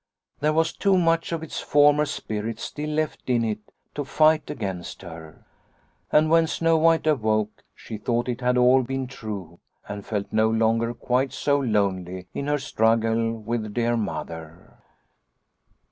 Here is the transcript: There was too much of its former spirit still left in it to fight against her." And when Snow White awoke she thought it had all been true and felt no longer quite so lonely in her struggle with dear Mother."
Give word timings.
There 0.39 0.51
was 0.53 0.73
too 0.73 0.97
much 0.97 1.31
of 1.31 1.43
its 1.43 1.59
former 1.59 2.05
spirit 2.07 2.59
still 2.59 2.89
left 2.89 3.29
in 3.29 3.43
it 3.45 3.59
to 3.93 4.03
fight 4.03 4.49
against 4.49 5.03
her." 5.03 5.45
And 6.11 6.27
when 6.27 6.47
Snow 6.47 6.75
White 6.77 7.05
awoke 7.05 7.63
she 7.75 7.99
thought 7.99 8.27
it 8.27 8.41
had 8.41 8.57
all 8.57 8.81
been 8.81 9.05
true 9.05 9.59
and 9.87 10.03
felt 10.03 10.33
no 10.33 10.49
longer 10.49 10.95
quite 10.95 11.31
so 11.31 11.59
lonely 11.59 12.25
in 12.33 12.47
her 12.47 12.57
struggle 12.57 13.33
with 13.33 13.75
dear 13.75 13.95
Mother." 13.95 14.79